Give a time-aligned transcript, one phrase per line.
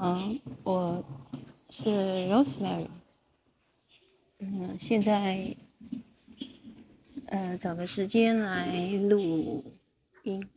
[0.00, 1.04] 嗯，我
[1.68, 2.86] 是 Rosemary。
[4.38, 5.54] 嗯，现在，
[7.26, 9.62] 呃，找个时间来录
[10.22, 10.48] 音。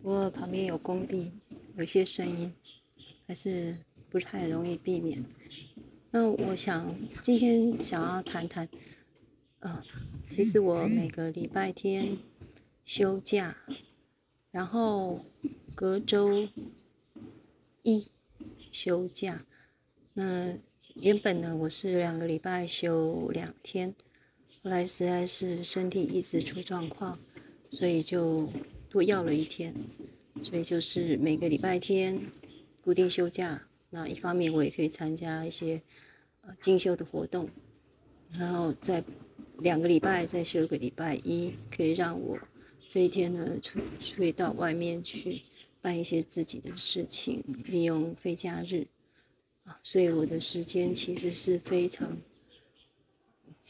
[0.00, 1.32] 不过旁边有工地，
[1.76, 2.52] 有些声音
[3.26, 3.76] 还是
[4.08, 5.24] 不太容易避免。
[6.12, 8.68] 那我想今天想要谈谈，
[9.58, 9.82] 呃，
[10.30, 12.16] 其实我每个礼拜天
[12.84, 13.56] 休假，
[14.52, 15.24] 然后
[15.74, 16.48] 隔周
[17.82, 18.11] 一。
[18.72, 19.44] 休假，
[20.14, 20.56] 那
[20.94, 23.94] 原本呢，我是两个礼拜休两天，
[24.62, 27.18] 后来实在是身体一直出状况，
[27.70, 28.48] 所以就
[28.88, 29.74] 多要了一天，
[30.42, 32.18] 所以就是每个礼拜天
[32.80, 33.62] 固定休假。
[33.90, 35.80] 那一方面我也可以参加一些
[36.40, 37.46] 呃进修的活动，
[38.30, 39.04] 然后再
[39.58, 42.38] 两个礼拜再休个礼拜一，可以让我
[42.88, 45.42] 这一天呢出出到外面去。
[45.82, 48.86] 办一些自己的事情，利用非假日
[49.64, 52.16] 啊，所以我的时间其实是非常，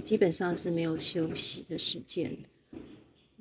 [0.04, 2.36] 基本上是没有休息的时间。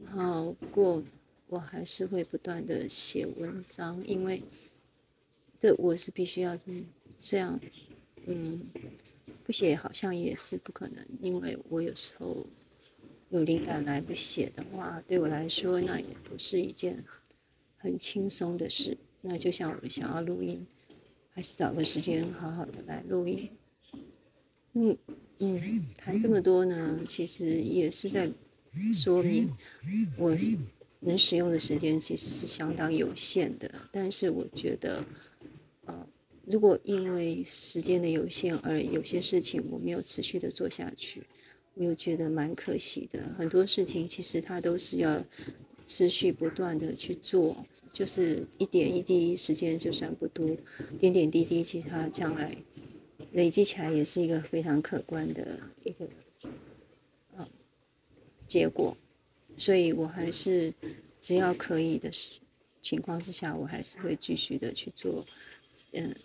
[0.06, 1.04] 然后过，
[1.48, 4.42] 我还是会不断的写文章，因为
[5.60, 6.66] 这我是必须要这
[7.20, 7.60] 这样，
[8.26, 8.64] 嗯，
[9.44, 12.48] 不写好像也是不可能，因为我有时候
[13.30, 17.04] 有灵感来不写的话，对我来说那也不是一件。
[17.82, 20.68] 很轻松的事，那就像我想要录音，
[21.32, 23.50] 还是找个时间好好的来录音。
[24.74, 24.96] 嗯
[25.40, 28.30] 嗯，谈这么多呢，其实也是在
[28.94, 29.50] 说明
[30.16, 30.38] 我
[31.00, 33.70] 能使用的时间其实是相当有限的。
[33.92, 35.04] 但是我觉得，
[35.86, 36.08] 呃，
[36.46, 41.24] 如果因为时间的有限而有些事情我没有持续的做下去，
[41.74, 43.34] 我又觉得蛮可惜的。
[43.36, 45.26] 很多事情其实它都是要。
[45.94, 47.54] 持续不断的去做，
[47.92, 50.48] 就是一点一滴，时间就算不多，
[51.02, 52.56] 点点滴滴，其实它将来
[53.34, 56.08] 累积起来也是一个非常可观的一个
[57.36, 57.46] 呃
[58.48, 58.96] 结果。
[59.58, 60.74] 所以我还是
[61.20, 62.10] 只要可以的
[62.82, 65.26] 情况之下，我还是会继续的去做，
[65.92, 66.16] 嗯，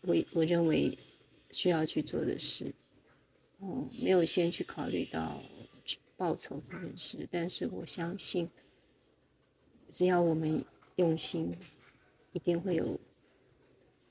[0.00, 0.96] 我我认为
[1.50, 2.72] 需要去做的事，
[3.58, 5.42] 哦，没有先去考虑到。
[6.14, 8.48] 报酬这件事，但是我相信，
[9.92, 10.64] 只要我们
[10.96, 11.54] 用心，
[12.32, 12.98] 一定会有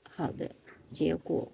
[0.08, 0.54] 好的
[0.92, 1.50] 结果。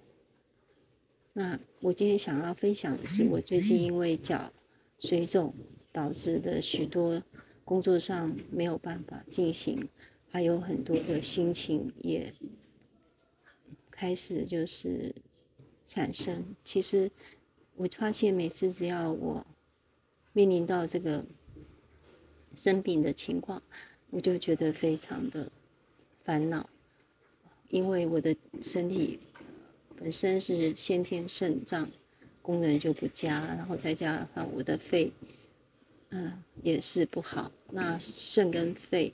[1.33, 4.53] 那我今天想要分享的是，我最近因为脚
[4.99, 5.53] 水肿
[5.91, 7.23] 导致的许多
[7.65, 9.89] 工作上没有办法进行，
[10.29, 12.31] 还有很多的心情也
[13.89, 15.15] 开始就是
[15.85, 16.55] 产生。
[16.63, 17.09] 其实
[17.75, 19.47] 我发现每次只要我
[20.33, 21.25] 面临到这个
[22.55, 23.63] 生病的情况，
[24.09, 25.51] 我就觉得非常的
[26.23, 26.69] 烦恼，
[27.69, 29.19] 因为我的身体
[29.95, 31.89] 本身是先天肾脏
[32.41, 35.11] 功能就不佳，然后再加上我的肺，
[36.09, 37.51] 嗯，也是不好。
[37.71, 39.13] 那肾跟肺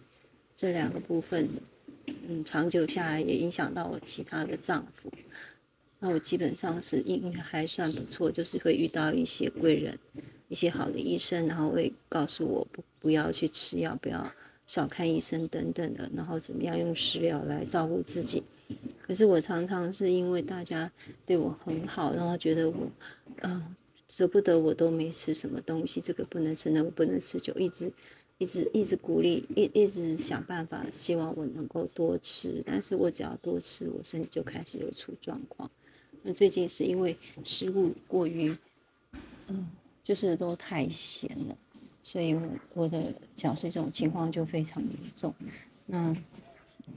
[0.54, 1.50] 这两个部分，
[2.28, 5.12] 嗯，长久下来也影响到我其他的脏腑。
[6.00, 9.98] 那我基本上是应还算不错，就是会遇到一些贵人。
[10.48, 14.32] 一些好的医生，然后会告诉我不不要去吃药，不要
[14.66, 18.44] 少看医生等等的，然后怎么样用食疗来照顾自己。
[19.02, 20.92] 可是我常常是因为大家
[21.26, 22.76] 对我很好，然后觉得我，
[23.42, 23.76] 嗯，
[24.10, 27.92] 舍不得我都没吃什么东西，这个不能吃，那个不能吃，就一直
[28.38, 32.64] 一直一直鼓励，一一直想办法，希望我能够多吃。
[32.66, 35.70] 但是我只要多吃，我身体就开始有出状况。
[36.24, 38.58] 那最近是因为食物过于，
[39.48, 39.68] 嗯。
[40.06, 41.58] 就是都太咸了，
[42.06, 42.42] 所以我
[42.76, 45.34] 我的脚水肿情况就非常严重。
[45.88, 46.16] 那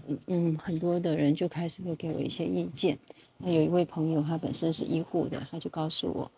[0.06, 2.98] 嗯嗯，很多的人就开始会给我一些意见。
[3.38, 6.30] 那有一位朋友，他本身是医护的，他就告诉我，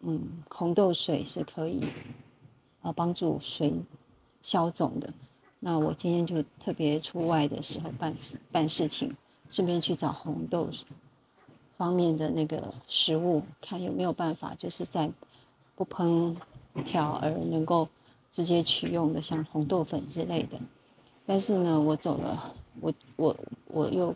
[0.00, 1.84] 嗯，红豆水是可以
[2.82, 3.72] 啊帮助水
[4.40, 5.14] 消肿的。
[5.60, 9.16] 那我今天就特别出外的时候办事办事情，
[9.48, 10.68] 顺便去找红豆
[11.76, 15.08] 方面的那个食物，看有没有办法，就是在。
[15.76, 16.36] 不喷
[16.82, 17.88] 调而能够
[18.30, 20.58] 直接取用的，像红豆粉之类的。
[21.26, 23.36] 但是呢，我走了，我我
[23.68, 24.14] 我又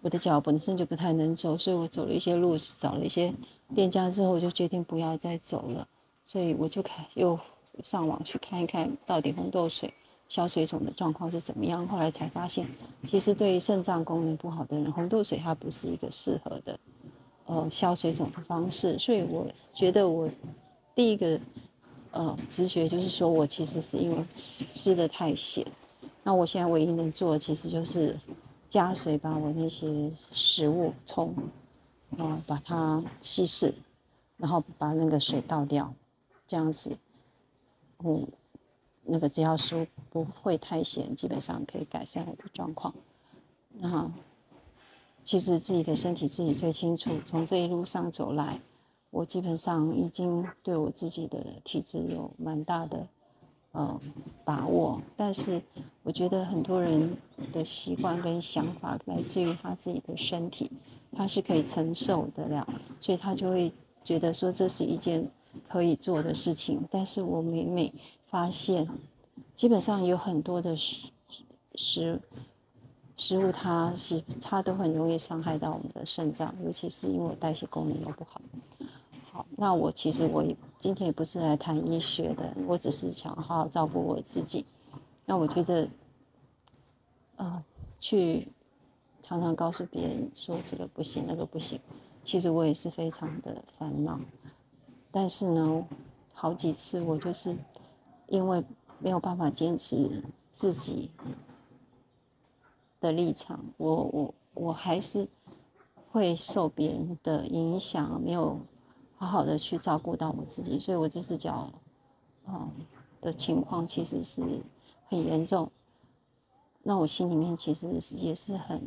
[0.00, 3.32] 我的脚本身就不太能走，所以我走了一些路，找了一些
[3.74, 5.86] 店家之后，我就决定不要再走了。
[6.24, 7.38] 所以我就开又
[7.82, 9.92] 上网去看一看到底红豆水
[10.28, 11.86] 消水肿的状况是怎么样。
[11.88, 12.66] 后来才发现，
[13.04, 16.78] 其实对于肾脏功能不好的人，红豆水它不是一个适合的。
[17.46, 20.28] 呃，消水肿的方式，所以我觉得我
[20.94, 21.40] 第一个
[22.10, 25.66] 呃直觉就是说我其实是因为吃的太咸。
[26.22, 28.16] 那我现在唯一能做的其实就是
[28.68, 31.34] 加水把我那些食物冲，
[32.16, 33.74] 啊，把它稀释，
[34.36, 35.92] 然后把那个水倒掉，
[36.46, 36.96] 这样子，
[38.04, 38.26] 嗯，
[39.02, 42.94] 那个只要食物不会太咸，基本上可以改善我的状况。
[43.78, 44.08] 那
[45.24, 48.60] 其实自己的身体自己最清楚，从这一路上走来。
[49.12, 53.06] 我基本上已经对我自己的体质有蛮大的
[53.72, 54.00] 呃
[54.42, 55.60] 把握，但是
[56.02, 57.14] 我觉得很多人
[57.52, 60.70] 的习惯跟想法来自于他自己的身体，
[61.12, 62.66] 他是可以承受得了，
[62.98, 63.70] 所以他就会
[64.02, 65.30] 觉得说这是一件
[65.68, 66.82] 可以做的事情。
[66.90, 67.92] 但是我每每
[68.24, 68.88] 发现，
[69.54, 71.10] 基本上有很多的食
[71.74, 72.18] 食
[73.18, 78.40] 食物，它是它都很容易伤害到我们的肾脏，尤其是因为我代谢功能又不好。
[79.32, 80.44] 好，那我其实我
[80.78, 84.66] 今天也不是来谈医学的，我只是想好好照顾我自己。
[85.24, 85.88] 那我觉得，
[87.36, 87.64] 呃，
[87.98, 88.46] 去
[89.22, 91.80] 常常告诉别人说这个不行，那个不行，
[92.22, 94.20] 其实我也是非常的烦恼。
[95.10, 95.88] 但是呢，
[96.34, 97.56] 好几次我就是
[98.26, 98.62] 因为
[98.98, 101.10] 没有办法坚持自己
[103.00, 105.26] 的立场，我我我还是
[106.10, 108.60] 会受别人的影响，没有。
[109.22, 111.70] 好好的去照顾到我自己，所以我这只脚，
[112.48, 112.68] 嗯
[113.20, 114.42] 的情况其实是
[115.06, 115.70] 很严重。
[116.82, 118.82] 那我心里面其实也是很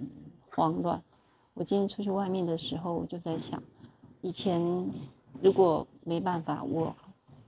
[0.51, 1.01] 慌乱。
[1.53, 3.63] 我今天出去外面的时候，我就在想，
[4.19, 4.61] 以前
[5.41, 6.93] 如果没办法，我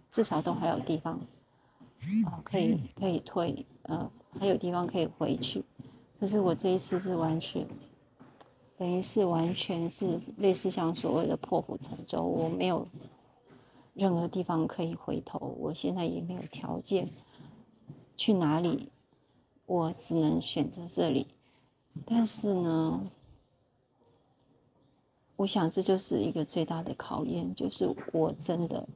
[0.09, 1.19] 至少都还有地方
[2.25, 5.61] 啊可以可以退，呃还有地方可以回去。
[6.17, 7.67] 可是我这一次是完全。
[8.77, 12.87] 等于是完全是类似像所谓的破釜沉舟，我没有
[13.95, 17.09] 任何地方可以回头，我现在也没有条件
[18.15, 18.89] 去哪里，
[19.65, 21.25] 我只能选择这里。
[22.05, 23.01] 但是呢，
[25.37, 28.87] 我想这就是一个最大的考验，就是我真的，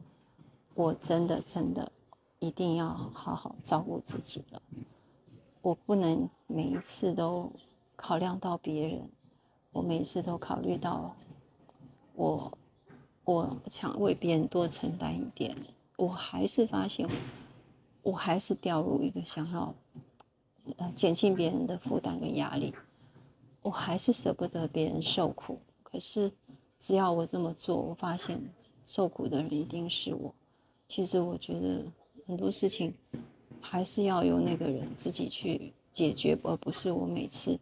[0.75, 1.91] 我真的真的
[2.37, 4.61] 一定要好好照顾自己了，
[5.63, 7.51] 我不能每一次都
[7.95, 9.09] 考量到别人。
[9.71, 11.15] 我每次都考虑到，
[12.15, 12.57] 我
[13.23, 15.56] 我想为别人多承担一点，
[15.95, 17.07] 我还是发现，
[18.03, 19.73] 我还是掉入一个想要
[20.77, 22.73] 呃减轻别人的负担跟压力，
[23.62, 25.59] 我还是舍不得别人受苦。
[25.83, 26.31] 可是
[26.77, 28.41] 只要我这么做，我发现
[28.85, 30.33] 受苦的人一定是我。
[30.85, 31.85] 其实我觉得
[32.27, 32.94] 很多事情
[33.62, 37.57] 还是要由那个人自己去解决，而不是我每次。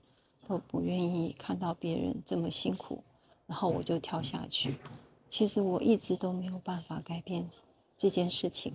[0.50, 3.04] 都不愿意看到别人这么辛苦，
[3.46, 4.78] 然后我就跳下去。
[5.30, 7.48] 其实我一直都没有办法改变
[7.96, 8.74] 这件事情，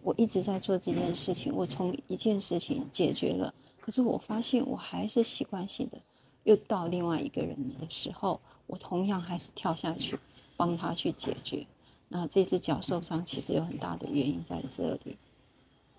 [0.00, 1.52] 我一直在做这件事情。
[1.52, 5.98] 我从一件事情解决了，可是我发现我还是习惯性的，
[6.44, 10.16] 又到另外一个人的时候，我同样还是跳下去
[10.56, 11.66] 帮他去解决。
[12.10, 15.18] 那这只脚受伤，其实有很大的原因在这里。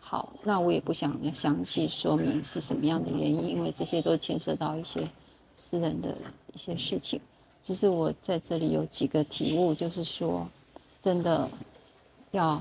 [0.09, 5.07] 好，那我也不想要详细说明是什么样的原因，因为这些都牵涉到一些
[5.53, 6.17] 私人的
[6.51, 7.21] 一些事情。
[7.61, 10.47] 只是我在这里有几个体悟，就是说，
[10.99, 11.47] 真的
[12.31, 12.59] 要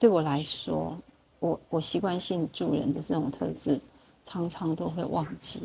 [0.00, 0.98] 对我来说，
[1.38, 3.80] 我我习惯性助人的这种特质，
[4.24, 5.62] 常常都会忘记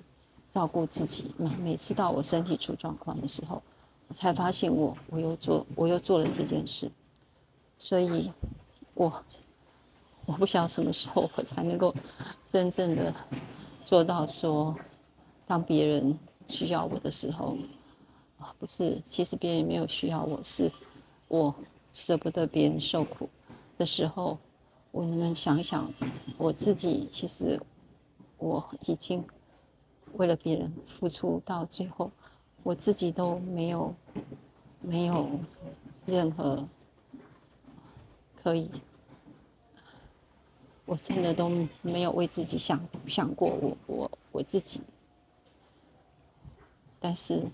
[0.51, 1.31] 照顾自己。
[1.37, 3.59] 那每次到我身体出状况的时候，
[4.07, 6.87] 我才发现我我又做我又做了这件事，
[7.79, 8.31] 所以
[8.93, 9.11] 我。
[10.25, 11.93] 我不晓得什么时候我才能够
[12.49, 13.13] 真正的
[13.83, 14.75] 做到说，
[15.47, 17.57] 当别人需要我的时候，
[18.39, 20.71] 啊，不是，其实别人没有需要我，是
[21.27, 21.53] 我
[21.91, 23.27] 舍不得别人受苦
[23.77, 24.37] 的时候，
[24.91, 25.91] 我能不能想想
[26.37, 27.07] 我自己？
[27.09, 27.59] 其实
[28.37, 29.23] 我已经
[30.13, 32.11] 为了别人付出到最后，
[32.63, 33.93] 我自己都没有
[34.81, 35.29] 没有
[36.05, 36.63] 任何
[38.41, 38.69] 可以。
[40.91, 41.49] 我真的都
[41.81, 44.81] 没有为自己想想过，我我我自己。
[46.99, 47.49] 但是，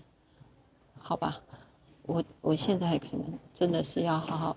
[0.98, 1.40] 好吧，
[2.02, 4.56] 我我现在可能真的是要好好，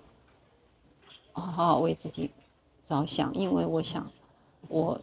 [1.32, 2.28] 好好为自己
[2.82, 4.10] 着想，因为我想，
[4.66, 5.00] 我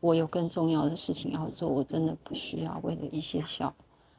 [0.00, 3.72] 我有更重要的事情要做，我真的不需要为了一些小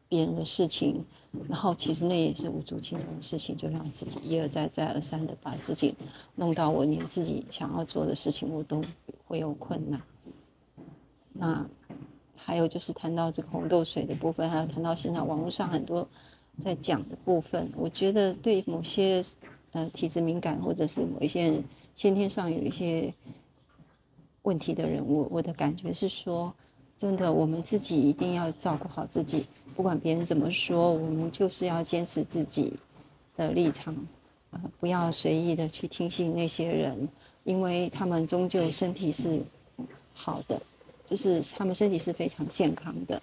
[0.08, 1.06] 别人的事情。
[1.50, 5.96] 然后其实那也是无足轻重的事情，就让自己一而再、再而三的把自己
[6.36, 8.84] 弄到我连自己想要做的事情我都
[9.26, 10.02] 会有困难。
[11.34, 11.66] 那
[12.36, 16.08] 还有就是谈到这个红豆水的部分，还有谈到现在网络上很多
[16.60, 19.24] 在讲的部分，我觉得对某些
[19.72, 21.62] 呃体质敏感或者是某一些
[21.96, 23.14] 先天上有一些
[24.44, 26.54] 问题的人，我我的感觉是说，
[26.96, 32.74] 真的，我们自己一定要照顾好自己，不管别人怎么说，我们就是要坚持自己
[33.36, 33.94] 的立场，
[34.52, 37.08] 呃，不要随意的去听信那些人，
[37.44, 39.42] 因为他们终究身体是
[40.14, 40.62] 好的，
[41.06, 43.22] 就是他们身体是非常健康的，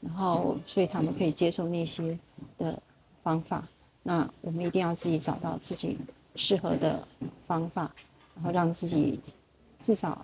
[0.00, 2.18] 然后所以他们可以接受那些
[2.58, 2.80] 的
[3.22, 3.66] 方法。
[4.02, 5.96] 那我们一定要自己找到自己
[6.36, 7.02] 适合的
[7.46, 7.90] 方法，
[8.34, 9.18] 然后让自己
[9.80, 10.20] 至少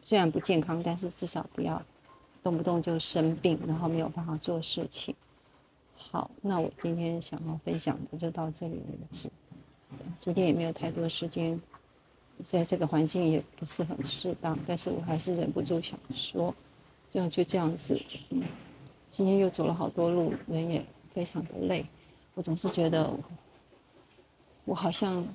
[0.00, 1.82] 虽然不健康，但是至少不要
[2.44, 5.14] 动不动就生病，然后没有办法做事情。
[5.96, 9.30] 好，那我今天想要分享的就到这里为止。
[10.18, 11.58] 今天也没有太多时间，
[12.44, 16.54] 在这个环境也不是很适当，但是我还是忍不住想说，
[17.10, 17.98] 就就这样子。
[18.28, 18.42] 嗯，
[19.08, 20.84] 今天又走了好多路，人也
[21.14, 21.86] 非常的累。
[22.34, 23.10] 我总是觉得，
[24.66, 25.26] 我好像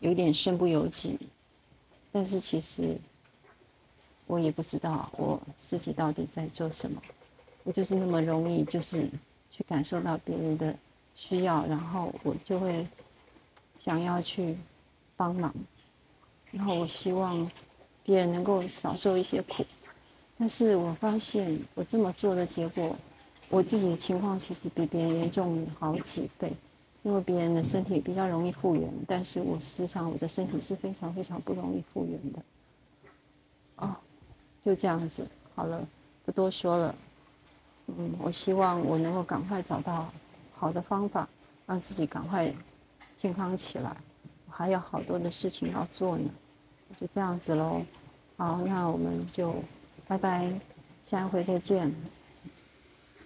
[0.00, 1.18] 有点身不由己，
[2.10, 2.98] 但是其实
[4.26, 7.00] 我也不知道我自己到底在做什么。
[7.64, 9.08] 我就是那么容易，就是
[9.50, 10.74] 去感受到别人的
[11.14, 12.86] 需要，然后我就会
[13.78, 14.56] 想要去
[15.16, 15.52] 帮忙，
[16.52, 17.50] 然后我希望
[18.04, 19.64] 别人能够少受一些苦。
[20.38, 22.96] 但是我发现我这么做的结果。
[23.48, 26.50] 我自己的情况其实比别人严重好几倍，
[27.04, 32.40] 因为别人的身体比较容易复原，但是我时常我的身体是非常非常不容易复原的。
[34.66, 35.80] 就这样子，好了，
[36.24, 36.94] 不多说了。
[37.86, 40.12] 嗯，我希望我能够赶快找到
[40.56, 41.28] 好的方法，
[41.66, 42.52] 让自己赶快
[43.14, 43.96] 健康起来。
[44.48, 46.28] 我还有好多的事情要做呢，
[46.96, 47.80] 就这样子喽。
[48.36, 49.54] 好，那我们就
[50.08, 50.52] 拜拜，
[51.04, 51.94] 下一回再见。